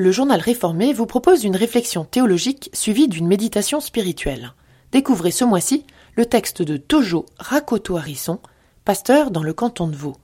[0.00, 4.54] le journal réformé vous propose une réflexion théologique suivie d'une méditation spirituelle.
[4.92, 5.84] Découvrez ce mois-ci
[6.16, 8.40] le texte de Tojo Rakoto Harisson,
[8.86, 10.16] pasteur dans le canton de Vaud.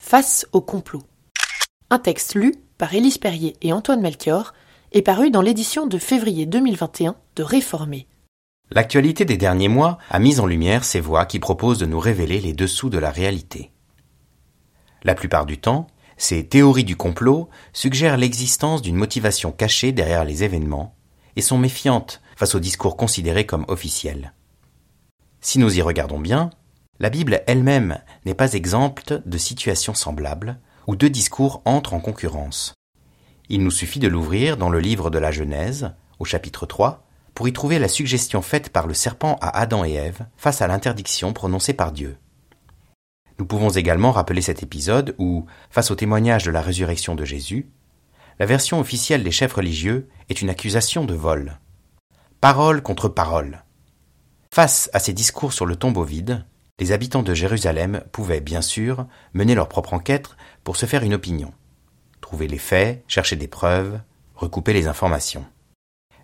[0.00, 1.02] Face au complot.
[1.90, 4.54] Un texte lu par Élise Perrier et Antoine Melchior
[4.92, 8.06] est paru dans l'édition de février 2021 de Réformé.
[8.70, 12.40] L'actualité des derniers mois a mis en lumière ces voix qui proposent de nous révéler
[12.40, 13.72] les dessous de la réalité.
[15.04, 15.86] La plupart du temps,
[16.22, 20.94] ces théories du complot suggèrent l'existence d'une motivation cachée derrière les événements
[21.34, 24.32] et sont méfiantes face aux discours considérés comme officiels.
[25.40, 26.50] Si nous y regardons bien,
[27.00, 32.72] la Bible elle-même n'est pas exempte de situations semblables où deux discours entrent en concurrence.
[33.48, 37.04] Il nous suffit de l'ouvrir dans le livre de la Genèse, au chapitre 3,
[37.34, 40.68] pour y trouver la suggestion faite par le serpent à Adam et Ève face à
[40.68, 42.16] l'interdiction prononcée par Dieu.
[43.42, 47.68] Nous pouvons également rappeler cet épisode où, face au témoignage de la résurrection de Jésus,
[48.38, 51.58] la version officielle des chefs religieux est une accusation de vol.
[52.40, 53.64] Parole contre parole.
[54.54, 56.46] Face à ces discours sur le tombeau vide,
[56.78, 60.28] les habitants de Jérusalem pouvaient, bien sûr, mener leur propre enquête
[60.62, 61.52] pour se faire une opinion.
[62.20, 63.98] Trouver les faits, chercher des preuves,
[64.36, 65.44] recouper les informations.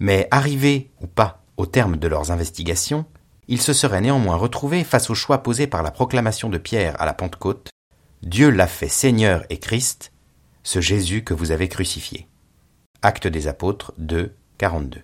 [0.00, 3.06] Mais arrivés ou pas au terme de leurs investigations,
[3.48, 7.06] ils se seraient néanmoins retrouvés face au choix posé par la proclamation de Pierre à
[7.06, 7.70] la Pentecôte
[8.22, 10.10] Dieu l'a fait Seigneur et Christ,
[10.62, 12.26] ce Jésus que vous avez crucifié.
[13.02, 15.02] Acte des Apôtres 2, 42.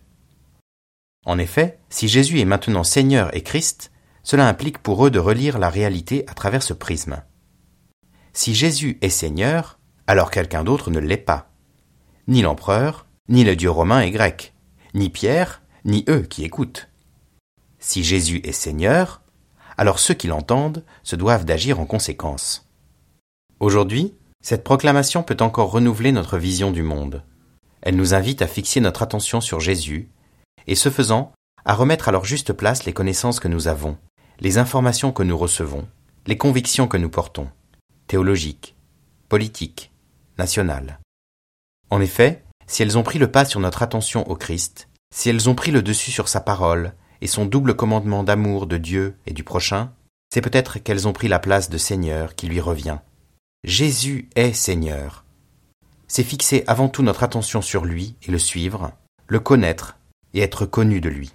[1.26, 3.90] En effet, si Jésus est maintenant Seigneur et Christ,
[4.22, 7.22] cela implique pour eux de relire la réalité à travers ce prisme.
[8.32, 11.50] Si Jésus est Seigneur, alors quelqu'un d'autre ne l'est pas.
[12.26, 14.54] Ni l'empereur, ni le dieu romain et grec,
[14.94, 16.89] ni Pierre, ni eux qui écoutent.
[17.80, 19.22] Si Jésus est Seigneur,
[19.78, 22.68] alors ceux qui l'entendent se doivent d'agir en conséquence.
[23.58, 27.24] Aujourd'hui, cette proclamation peut encore renouveler notre vision du monde.
[27.80, 30.10] Elle nous invite à fixer notre attention sur Jésus,
[30.66, 31.32] et ce faisant,
[31.64, 33.96] à remettre à leur juste place les connaissances que nous avons,
[34.40, 35.88] les informations que nous recevons,
[36.26, 37.48] les convictions que nous portons,
[38.06, 38.76] théologiques,
[39.28, 39.92] politiques,
[40.38, 41.00] nationales.
[41.88, 45.48] En effet, si elles ont pris le pas sur notre attention au Christ, si elles
[45.48, 49.32] ont pris le dessus sur sa parole et son double commandement d'amour de Dieu et
[49.32, 49.92] du prochain,
[50.32, 52.98] c'est peut-être qu'elles ont pris la place de Seigneur qui lui revient.
[53.64, 55.24] Jésus est Seigneur.
[56.08, 58.92] C'est fixer avant tout notre attention sur lui et le suivre,
[59.26, 59.96] le connaître
[60.34, 61.30] et être connu de lui.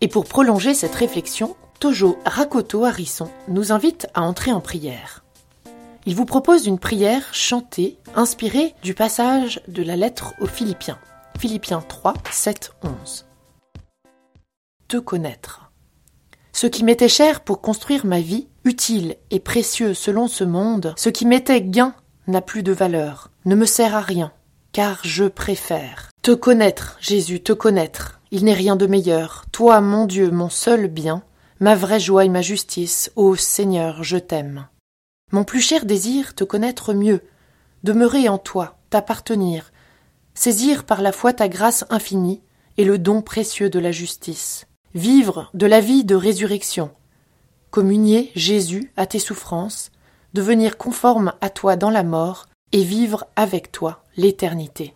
[0.00, 5.24] Et pour prolonger cette réflexion, Tojo Rakoto Harisson nous invite à entrer en prière.
[6.06, 10.98] Il vous propose une prière chantée, inspirée du passage de la lettre aux Philippiens.
[11.40, 13.26] Philippiens 3, 7, 11.
[14.88, 15.72] Te connaître.
[16.52, 21.08] Ce qui m'était cher pour construire ma vie, utile et précieux selon ce monde, ce
[21.08, 21.94] qui m'était gain
[22.26, 24.34] n'a plus de valeur, ne me sert à rien,
[24.72, 26.10] car je préfère.
[26.20, 28.20] Te connaître, Jésus, te connaître.
[28.30, 29.46] Il n'est rien de meilleur.
[29.50, 31.22] Toi, mon Dieu, mon seul bien,
[31.58, 33.12] ma vraie joie et ma justice.
[33.16, 34.68] Ô Seigneur, je t'aime.
[35.32, 37.22] Mon plus cher désir, te connaître mieux,
[37.82, 39.72] demeurer en toi, t'appartenir,
[40.34, 42.40] saisir par la foi ta grâce infinie
[42.76, 46.90] et le don précieux de la justice, vivre de la vie de résurrection,
[47.70, 49.90] communier Jésus à tes souffrances,
[50.34, 54.94] devenir conforme à toi dans la mort et vivre avec toi l'éternité.